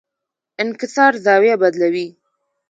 [0.63, 2.07] انکسار زاویه بدلوي.